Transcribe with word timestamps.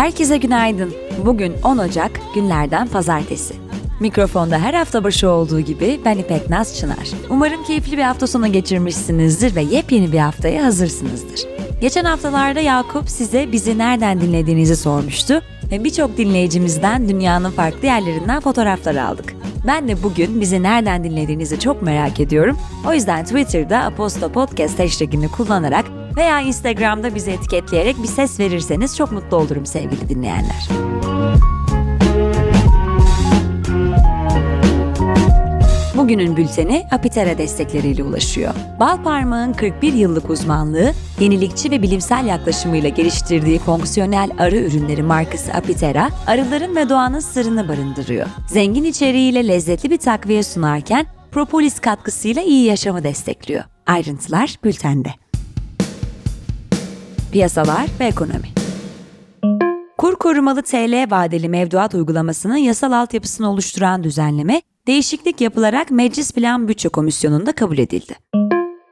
Herkese 0.00 0.36
günaydın. 0.36 0.94
Bugün 1.26 1.54
10 1.64 1.78
Ocak, 1.78 2.20
günlerden 2.34 2.88
pazartesi. 2.88 3.54
Mikrofonda 4.00 4.58
her 4.58 4.74
hafta 4.74 5.04
başı 5.04 5.30
olduğu 5.30 5.60
gibi 5.60 6.00
ben 6.04 6.18
İpek 6.18 6.50
Naz 6.50 6.78
Çınar. 6.78 7.08
Umarım 7.30 7.64
keyifli 7.64 7.96
bir 7.96 8.02
hafta 8.02 8.26
sonu 8.26 8.52
geçirmişsinizdir 8.52 9.56
ve 9.56 9.62
yepyeni 9.62 10.12
bir 10.12 10.18
haftaya 10.18 10.64
hazırsınızdır. 10.64 11.40
Geçen 11.80 12.04
haftalarda 12.04 12.60
Yakup 12.60 13.10
size 13.10 13.52
bizi 13.52 13.78
nereden 13.78 14.20
dinlediğinizi 14.20 14.76
sormuştu 14.76 15.42
ve 15.70 15.84
birçok 15.84 16.16
dinleyicimizden 16.16 17.08
dünyanın 17.08 17.50
farklı 17.50 17.86
yerlerinden 17.86 18.40
fotoğraflar 18.40 18.96
aldık. 18.96 19.34
Ben 19.66 19.88
de 19.88 20.02
bugün 20.02 20.40
bizi 20.40 20.62
nereden 20.62 21.04
dinlediğinizi 21.04 21.60
çok 21.60 21.82
merak 21.82 22.20
ediyorum. 22.20 22.58
O 22.88 22.92
yüzden 22.92 23.24
Twitter'da 23.24 23.78
Aposto 23.78 24.32
Podcast 24.32 24.78
hashtagini 24.78 25.28
kullanarak 25.28 25.99
veya 26.16 26.40
Instagram'da 26.40 27.14
bizi 27.14 27.30
etiketleyerek 27.30 28.02
bir 28.02 28.08
ses 28.08 28.40
verirseniz 28.40 28.96
çok 28.96 29.12
mutlu 29.12 29.36
olurum 29.36 29.66
sevgili 29.66 30.08
dinleyenler. 30.08 30.68
Bugünün 36.00 36.36
bülteni 36.36 36.86
Apitera 36.90 37.38
destekleriyle 37.38 38.02
ulaşıyor. 38.02 38.54
Bal 38.80 39.02
Parmağın 39.02 39.52
41 39.52 39.92
yıllık 39.92 40.30
uzmanlığı, 40.30 40.92
yenilikçi 41.20 41.70
ve 41.70 41.82
bilimsel 41.82 42.26
yaklaşımıyla 42.26 42.88
geliştirdiği 42.88 43.58
fonksiyonel 43.58 44.30
arı 44.38 44.56
ürünleri 44.56 45.02
markası 45.02 45.52
Apitera, 45.52 46.10
arıların 46.26 46.76
ve 46.76 46.88
doğanın 46.88 47.20
sırrını 47.20 47.68
barındırıyor. 47.68 48.26
Zengin 48.48 48.84
içeriğiyle 48.84 49.48
lezzetli 49.48 49.90
bir 49.90 49.98
takviye 49.98 50.42
sunarken 50.42 51.06
propolis 51.32 51.80
katkısıyla 51.80 52.42
iyi 52.42 52.64
yaşamı 52.64 53.04
destekliyor. 53.04 53.64
Ayrıntılar 53.86 54.56
bültende. 54.64 55.08
Piyasalar 57.32 57.86
ve 58.00 58.04
ekonomi. 58.04 58.48
Kur 59.98 60.14
korumalı 60.14 60.62
TL 60.62 61.10
vadeli 61.10 61.48
mevduat 61.48 61.94
uygulamasının 61.94 62.56
yasal 62.56 62.92
altyapısını 62.92 63.50
oluşturan 63.50 64.04
düzenleme, 64.04 64.62
değişiklik 64.86 65.40
yapılarak 65.40 65.90
Meclis 65.90 66.32
Plan 66.32 66.68
Bütçe 66.68 66.88
Komisyonu'nda 66.88 67.52
kabul 67.52 67.78
edildi. 67.78 68.14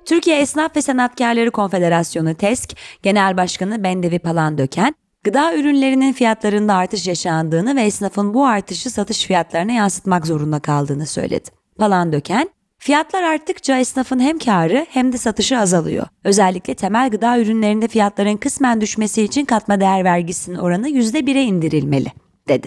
Türkiye 0.04 0.40
Esnaf 0.40 0.76
ve 0.76 0.82
Sanatkarları 0.82 1.50
Konfederasyonu 1.50 2.34
TESK 2.34 2.76
Genel 3.02 3.36
Başkanı 3.36 3.84
Bendevi 3.84 4.18
Palandöken, 4.18 4.94
gıda 5.24 5.54
ürünlerinin 5.54 6.12
fiyatlarında 6.12 6.74
artış 6.74 7.06
yaşandığını 7.06 7.76
ve 7.76 7.82
esnafın 7.82 8.34
bu 8.34 8.46
artışı 8.46 8.90
satış 8.90 9.26
fiyatlarına 9.26 9.72
yansıtmak 9.72 10.26
zorunda 10.26 10.60
kaldığını 10.60 11.06
söyledi. 11.06 11.48
Palandöken, 11.78 12.50
Fiyatlar 12.78 13.22
arttıkça 13.22 13.78
esnafın 13.78 14.20
hem 14.20 14.38
karı 14.38 14.86
hem 14.90 15.12
de 15.12 15.18
satışı 15.18 15.58
azalıyor. 15.58 16.06
Özellikle 16.24 16.74
temel 16.74 17.10
gıda 17.10 17.38
ürünlerinde 17.38 17.88
fiyatların 17.88 18.36
kısmen 18.36 18.80
düşmesi 18.80 19.22
için 19.22 19.44
katma 19.44 19.80
değer 19.80 20.04
vergisinin 20.04 20.56
oranı 20.56 20.88
%1'e 20.88 21.42
indirilmeli, 21.42 22.12
dedi. 22.48 22.66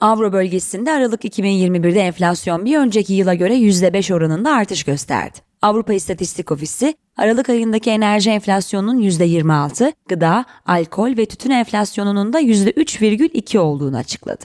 Avro 0.00 0.32
bölgesinde 0.32 0.92
Aralık 0.92 1.24
2021'de 1.24 2.00
enflasyon 2.00 2.64
bir 2.64 2.78
önceki 2.78 3.12
yıla 3.12 3.34
göre 3.34 3.54
%5 3.54 4.14
oranında 4.14 4.54
artış 4.54 4.84
gösterdi. 4.84 5.38
Avrupa 5.62 5.92
İstatistik 5.92 6.52
Ofisi, 6.52 6.94
Aralık 7.16 7.48
ayındaki 7.48 7.90
enerji 7.90 8.30
enflasyonunun 8.30 9.02
%26, 9.02 9.92
gıda, 10.08 10.44
alkol 10.66 11.16
ve 11.16 11.26
tütün 11.26 11.50
enflasyonunun 11.50 12.32
da 12.32 12.40
%3,2 12.40 13.58
olduğunu 13.58 13.96
açıkladı. 13.96 14.44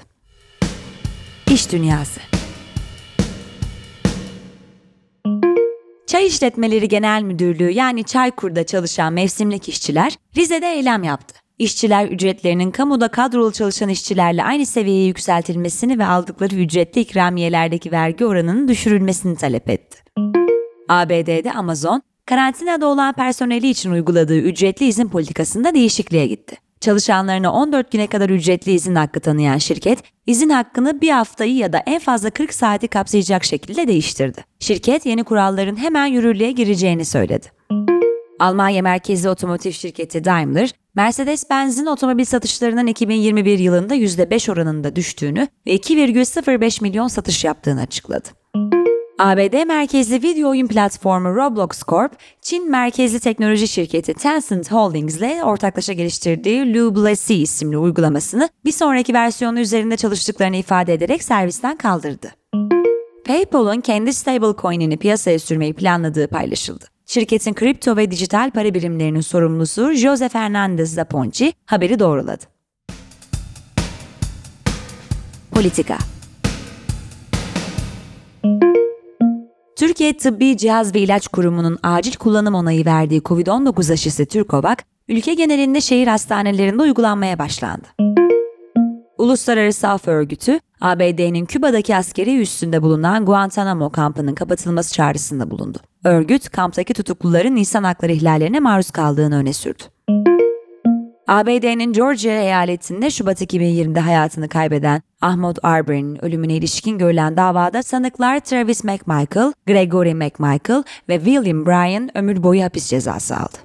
İş 1.51 1.71
Dünyası 1.71 2.34
Çay 6.15 6.27
İşletmeleri 6.27 6.87
Genel 6.87 7.21
Müdürlüğü 7.21 7.71
yani 7.71 8.03
Çaykur'da 8.03 8.65
çalışan 8.65 9.13
mevsimlik 9.13 9.69
işçiler 9.69 10.17
Rize'de 10.37 10.67
eylem 10.67 11.03
yaptı. 11.03 11.35
İşçiler 11.59 12.07
ücretlerinin 12.07 12.71
kamuda 12.71 13.07
kadrolu 13.07 13.51
çalışan 13.51 13.89
işçilerle 13.89 14.43
aynı 14.43 14.65
seviyeye 14.65 15.05
yükseltilmesini 15.05 15.99
ve 15.99 16.05
aldıkları 16.05 16.55
ücretli 16.55 17.01
ikramiyelerdeki 17.01 17.91
vergi 17.91 18.25
oranının 18.25 18.67
düşürülmesini 18.67 19.35
talep 19.35 19.69
etti. 19.69 19.97
ABD'de 20.89 21.51
Amazon, 21.51 22.01
karantinada 22.25 22.87
olan 22.87 23.13
personeli 23.13 23.69
için 23.69 23.91
uyguladığı 23.91 24.37
ücretli 24.37 24.85
izin 24.85 25.07
politikasında 25.07 25.73
değişikliğe 25.73 26.27
gitti. 26.27 26.57
Çalışanlarına 26.85 27.53
14 27.53 27.91
güne 27.91 28.07
kadar 28.07 28.29
ücretli 28.29 28.71
izin 28.71 28.95
hakkı 28.95 29.19
tanıyan 29.19 29.57
şirket, 29.57 29.99
izin 30.27 30.49
hakkını 30.49 31.01
bir 31.01 31.09
haftayı 31.09 31.55
ya 31.55 31.73
da 31.73 31.83
en 31.85 31.99
fazla 31.99 32.29
40 32.29 32.53
saati 32.53 32.87
kapsayacak 32.87 33.43
şekilde 33.43 33.87
değiştirdi. 33.87 34.45
Şirket 34.59 35.05
yeni 35.05 35.23
kuralların 35.23 35.75
hemen 35.75 36.05
yürürlüğe 36.05 36.51
gireceğini 36.51 37.05
söyledi. 37.05 37.47
Almanya 38.39 38.81
merkezli 38.81 39.29
otomotiv 39.29 39.71
şirketi 39.71 40.23
Daimler, 40.23 40.71
Mercedes-Benz'in 40.95 41.85
otomobil 41.85 42.25
satışlarının 42.25 42.87
2021 42.87 43.59
yılında 43.59 43.95
%5 43.95 44.51
oranında 44.51 44.95
düştüğünü 44.95 45.47
ve 45.67 45.75
2,05 45.75 46.81
milyon 46.81 47.07
satış 47.07 47.43
yaptığını 47.43 47.81
açıkladı. 47.81 48.27
ABD 49.19 49.65
merkezli 49.65 50.23
video 50.23 50.49
oyun 50.49 50.67
platformu 50.67 51.35
Roblox 51.35 51.83
Corp, 51.87 52.11
Çin 52.41 52.71
merkezli 52.71 53.19
teknoloji 53.19 53.67
şirketi 53.67 54.13
Tencent 54.13 54.71
Holdings 54.71 55.17
ile 55.17 55.43
ortaklaşa 55.43 55.93
geliştirdiği 55.93 56.73
Lublesi 56.73 57.35
isimli 57.35 57.77
uygulamasını 57.77 58.49
bir 58.65 58.71
sonraki 58.71 59.13
versiyonu 59.13 59.59
üzerinde 59.59 59.97
çalıştıklarını 59.97 60.55
ifade 60.55 60.93
ederek 60.93 61.23
servisten 61.23 61.77
kaldırdı. 61.77 62.31
PayPal'ın 63.25 63.81
kendi 63.81 64.13
stablecoin'ini 64.13 64.97
piyasaya 64.97 65.39
sürmeyi 65.39 65.73
planladığı 65.73 66.27
paylaşıldı. 66.27 66.85
Şirketin 67.05 67.53
kripto 67.53 67.97
ve 67.97 68.11
dijital 68.11 68.51
para 68.51 68.73
birimlerinin 68.73 69.21
sorumlusu 69.21 69.93
Jose 69.93 70.29
Fernandez 70.29 70.93
Zaponci 70.93 71.53
haberi 71.65 71.99
doğruladı. 71.99 72.43
Politika 75.51 75.97
Türkiye 79.75 80.17
Tıbbi 80.17 80.57
Cihaz 80.57 80.95
ve 80.95 80.99
İlaç 80.99 81.27
Kurumu'nun 81.27 81.77
acil 81.83 82.13
kullanım 82.13 82.55
onayı 82.55 82.85
verdiği 82.85 83.21
COVID-19 83.21 83.93
aşısı 83.93 84.25
Türkovak, 84.25 84.83
ülke 85.07 85.33
genelinde 85.33 85.81
şehir 85.81 86.07
hastanelerinde 86.07 86.81
uygulanmaya 86.81 87.39
başlandı. 87.39 87.87
Uluslararası 89.17 89.87
Af 89.87 90.07
Örgütü, 90.07 90.59
ABD'nin 90.81 91.45
Küba'daki 91.45 91.95
askeri 91.95 92.41
üssünde 92.41 92.81
bulunan 92.81 93.25
Guantanamo 93.25 93.89
kampının 93.89 94.35
kapatılması 94.35 94.93
çağrısında 94.93 95.51
bulundu. 95.51 95.77
Örgüt, 96.03 96.49
kamptaki 96.49 96.93
tutukluların 96.93 97.55
insan 97.55 97.83
hakları 97.83 98.11
ihlallerine 98.11 98.59
maruz 98.59 98.91
kaldığını 98.91 99.35
öne 99.35 99.53
sürdü. 99.53 99.83
ABD'nin 101.27 101.93
Georgia 101.93 102.31
eyaletinde 102.31 103.09
Şubat 103.09 103.41
2020'de 103.41 103.99
hayatını 103.99 104.49
kaybeden 104.49 105.01
Ahmaud 105.21 105.57
Arbery'nin 105.63 106.25
ölümüne 106.25 106.53
ilişkin 106.53 106.97
görülen 106.97 107.37
davada 107.37 107.83
sanıklar 107.83 108.39
Travis 108.39 108.83
McMichael, 108.83 109.53
Gregory 109.67 110.13
McMichael 110.13 110.83
ve 111.09 111.15
William 111.15 111.65
Bryan 111.65 112.17
ömür 112.17 112.43
boyu 112.43 112.63
hapis 112.63 112.87
cezası 112.87 113.35
aldı. 113.37 113.57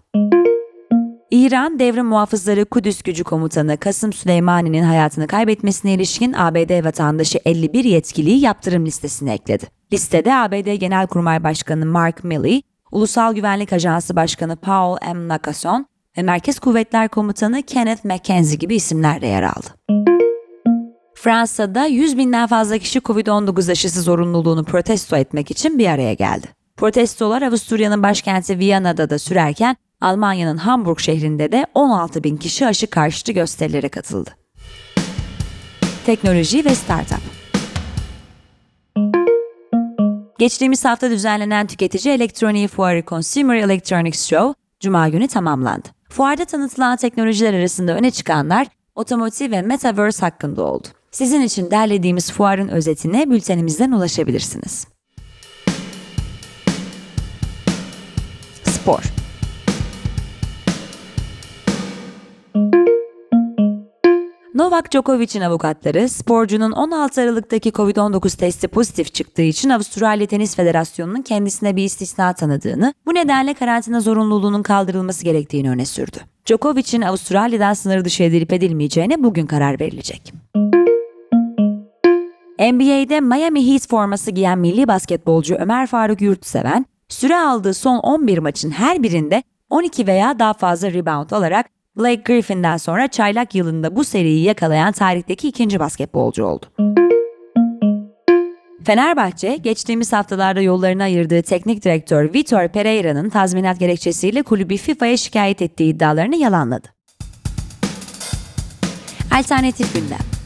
İran 1.31 1.79
Devrim 1.79 2.07
Muhafızları 2.07 2.65
Kudüs 2.65 3.03
Gücü 3.03 3.25
Komutanı 3.25 3.77
Kasım 3.77 4.13
Süleymani'nin 4.13 4.83
hayatını 4.83 5.27
kaybetmesine 5.27 5.95
ilişkin 5.95 6.33
ABD 6.33 6.85
vatandaşı 6.85 7.39
51 7.45 7.85
yetkiliyi 7.85 8.41
yaptırım 8.41 8.87
listesine 8.87 9.33
ekledi. 9.33 9.65
Listede 9.93 10.35
ABD 10.35 10.75
Genelkurmay 10.75 11.45
Başkanı 11.45 11.87
Mark 11.87 12.25
Milley, 12.25 12.63
Ulusal 12.93 13.35
Güvenlik 13.35 13.73
Ajansı 13.73 14.17
Başkanı 14.17 14.57
Paul 14.57 14.97
M. 15.15 15.29
Nakason 15.29 15.90
ve 16.19 16.23
Merkez 16.23 16.59
Kuvvetler 16.59 17.09
Komutanı 17.09 17.63
Kenneth 17.63 18.05
McKenzie 18.05 18.59
gibi 18.59 18.77
isimler 18.77 19.21
de 19.21 19.27
yer 19.27 19.43
aldı. 19.43 19.67
Fransa'da 21.15 21.87
100 21.87 22.19
binden 22.19 22.47
fazla 22.47 22.79
kişi 22.79 22.99
Covid-19 22.99 23.73
aşısı 23.73 24.03
zorunluluğunu 24.03 24.65
protesto 24.65 25.17
etmek 25.17 25.51
için 25.51 25.79
bir 25.79 25.87
araya 25.87 26.15
geldi. 26.15 26.47
Protestolar 26.77 27.43
Avusturya'nın 27.43 28.03
başkenti 28.03 28.59
Viyana'da 28.59 29.11
da 29.11 29.19
sürerken 29.19 29.77
Almanya'nın 30.01 30.57
Hamburg 30.57 30.99
şehrinde 30.99 31.53
de 31.53 31.67
16 31.75 32.25
bin 32.25 32.37
kişi 32.37 32.67
aşı 32.67 32.87
karşıtı 32.87 33.33
gösterilere 33.33 33.89
katıldı. 33.89 34.31
Teknoloji 36.07 36.65
ve 36.65 36.75
Startup 36.75 37.21
Geçtiğimiz 40.39 40.85
hafta 40.85 41.11
düzenlenen 41.11 41.67
tüketici 41.67 42.15
elektroniği 42.15 42.69
fuarı 42.69 43.03
Consumer 43.07 43.57
Electronics 43.57 44.29
Show, 44.29 44.55
Cuma 44.81 45.09
günü 45.09 45.29
tamamlandı. 45.29 46.00
Fuarda 46.11 46.45
tanıtılan 46.45 46.97
teknolojiler 46.97 47.55
arasında 47.55 47.95
öne 47.95 48.11
çıkanlar 48.11 48.67
otomotiv 48.95 49.51
ve 49.51 49.63
metaverse 49.63 50.21
hakkında 50.21 50.63
oldu. 50.63 50.89
Sizin 51.11 51.41
için 51.41 51.71
derlediğimiz 51.71 52.33
fuarın 52.33 52.69
özetine 52.69 53.31
bültenimizden 53.31 53.93
ulaşabilirsiniz. 53.93 54.87
Spor 58.65 59.20
Novak 64.61 64.93
Djokovic'in 64.93 65.41
avukatları 65.41 66.09
sporcunun 66.09 66.73
16 66.73 67.21
Aralık'taki 67.21 67.71
Covid-19 67.71 68.39
testi 68.39 68.69
pozitif 68.69 69.15
çıktığı 69.15 69.43
için 69.43 69.71
Avustralya 69.71 70.27
Tenis 70.27 70.57
Federasyonu'nun 70.57 71.23
kendisine 71.23 71.77
bir 71.77 71.85
istisna 71.85 72.33
tanıdığını, 72.33 72.95
bu 73.07 73.15
nedenle 73.15 73.55
karantina 73.55 74.01
zorunluluğunun 74.01 74.63
kaldırılması 74.63 75.25
gerektiğini 75.25 75.71
öne 75.71 75.87
sürdü. 75.87 76.19
Djokovic'in 76.47 77.03
Avustralya'dan 77.03 77.75
sınır 77.75 78.05
dışı 78.05 78.23
edilip 78.23 78.53
edilmeyeceğine 78.53 79.23
bugün 79.23 79.47
karar 79.47 79.81
verilecek. 79.81 80.33
NBA'de 82.59 83.21
Miami 83.21 83.73
Heat 83.73 83.89
forması 83.89 84.31
giyen 84.31 84.59
milli 84.59 84.89
basketbolcu 84.89 85.55
Ömer 85.55 85.87
Faruk 85.87 86.21
Yurtseven, 86.21 86.87
süre 87.09 87.37
aldığı 87.37 87.75
son 87.75 87.99
11 87.99 88.39
maçın 88.39 88.71
her 88.71 89.03
birinde 89.03 89.43
12 89.71 90.07
veya 90.07 90.39
daha 90.39 90.53
fazla 90.53 90.93
rebound 90.93 91.31
alarak 91.31 91.80
Blake 91.99 92.23
Griffin'den 92.23 92.77
sonra 92.77 93.09
çaylak 93.09 93.55
yılında 93.55 93.97
bu 93.97 94.05
seriyi 94.05 94.45
yakalayan 94.45 94.93
tarihteki 94.93 95.49
ikinci 95.49 95.81
basketbolcu 95.81 96.45
oldu. 96.45 96.67
Fenerbahçe, 98.85 99.57
geçtiğimiz 99.57 100.13
haftalarda 100.13 100.61
yollarını 100.61 101.03
ayırdığı 101.03 101.43
teknik 101.43 101.85
direktör 101.85 102.35
Vitor 102.35 102.69
Pereira'nın 102.69 103.29
tazminat 103.29 103.81
gerekçesiyle 103.81 104.43
kulübü 104.43 104.77
FIFA'ya 104.77 105.17
şikayet 105.17 105.63
ettiği 105.63 105.95
iddialarını 105.95 106.37
yalanladı. 106.37 106.89
Alternatif 109.35 109.95
gündem 109.95 110.40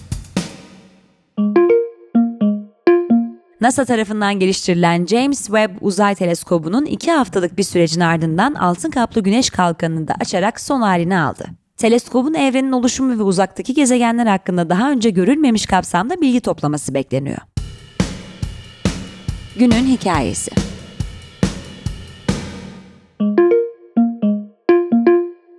NASA 3.65 3.85
tarafından 3.85 4.39
geliştirilen 4.39 5.07
James 5.07 5.47
Webb 5.47 5.77
Uzay 5.81 6.15
Teleskobu'nun 6.15 6.85
iki 6.85 7.13
haftalık 7.13 7.59
bir 7.59 7.63
sürecin 7.63 8.01
ardından 8.01 8.55
altın 8.55 8.91
kaplı 8.91 9.23
güneş 9.23 9.51
kalkanını 9.51 10.09
da 10.09 10.15
açarak 10.21 10.61
son 10.61 10.81
halini 10.81 11.19
aldı. 11.19 11.45
Teleskobun 11.77 12.35
evrenin 12.35 12.73
oluşumu 12.73 13.19
ve 13.19 13.23
uzaktaki 13.23 13.75
gezegenler 13.75 14.27
hakkında 14.27 14.71
daha 14.71 14.91
önce 14.91 15.11
görülmemiş 15.11 15.67
kapsamda 15.67 16.21
bilgi 16.21 16.41
toplaması 16.41 16.95
bekleniyor. 16.95 17.39
Günün 19.59 19.87
hikayesi 19.87 20.51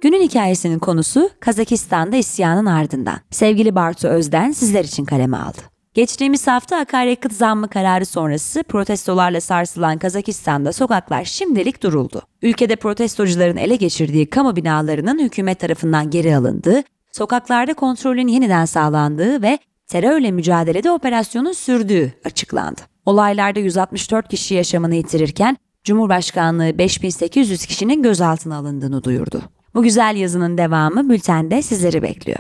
Günün 0.02 0.22
hikayesinin 0.22 0.80
konusu 0.80 1.30
Kazakistan'da 1.40 2.16
isyanın 2.16 2.66
ardından. 2.66 3.18
Sevgili 3.31 3.75
Bartu 3.75 4.07
Özden 4.07 4.52
sizler 4.52 4.84
için 4.84 5.06
kaleme 5.06 5.38
aldı. 5.38 5.75
Geçtiğimiz 5.95 6.47
hafta 6.47 6.77
akaryakıt 6.77 7.33
zammı 7.33 7.68
kararı 7.68 8.06
sonrası 8.06 8.63
protestolarla 8.63 9.42
sarsılan 9.42 9.97
Kazakistan'da 9.97 10.74
sokaklar 10.74 11.25
şimdilik 11.25 11.83
duruldu. 11.83 12.21
Ülkede 12.42 12.75
protestocuların 12.75 13.57
ele 13.57 13.75
geçirdiği 13.75 14.30
kamu 14.30 14.56
binalarının 14.56 15.19
hükümet 15.19 15.59
tarafından 15.59 16.09
geri 16.09 16.38
alındığı, 16.38 16.83
sokaklarda 17.12 17.74
kontrolün 17.74 18.27
yeniden 18.27 18.65
sağlandığı 18.65 19.42
ve 19.42 19.59
terörle 19.88 20.31
mücadelede 20.31 20.92
operasyonun 20.92 21.51
sürdüğü 21.51 22.13
açıklandı. 22.25 22.81
Olaylarda 23.06 23.59
164 23.59 24.30
kişi 24.30 24.56
yaşamını 24.56 24.95
yitirirken 24.95 25.57
Cumhurbaşkanlığı 25.83 26.77
5800 26.77 27.65
kişinin 27.65 28.03
gözaltına 28.03 28.57
alındığını 28.57 29.03
duyurdu. 29.03 29.42
Bu 29.75 29.83
güzel 29.83 30.15
yazının 30.15 30.57
devamı 30.57 31.09
bültende 31.09 31.62
sizleri 31.62 32.01
bekliyor. 32.01 32.39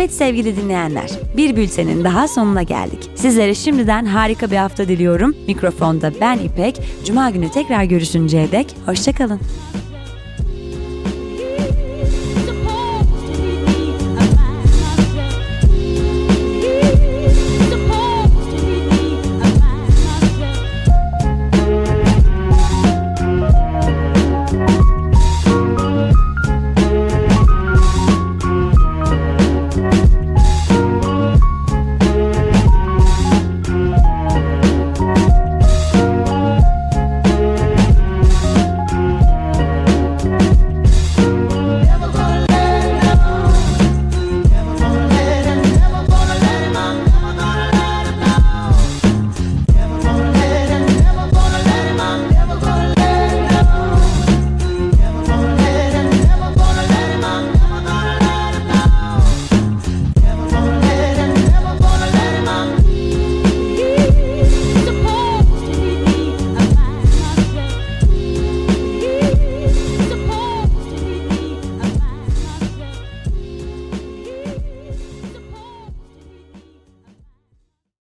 Evet 0.00 0.12
sevgili 0.12 0.56
dinleyenler, 0.56 1.10
bir 1.36 1.56
bültenin 1.56 2.04
daha 2.04 2.28
sonuna 2.28 2.62
geldik. 2.62 3.10
Sizlere 3.14 3.54
şimdiden 3.54 4.04
harika 4.04 4.50
bir 4.50 4.56
hafta 4.56 4.88
diliyorum. 4.88 5.36
Mikrofonda 5.46 6.12
ben 6.20 6.38
İpek. 6.38 6.80
Cuma 7.04 7.30
günü 7.30 7.50
tekrar 7.50 7.84
görüşünceye 7.84 8.52
dek 8.52 8.74
hoşçakalın. 8.86 9.40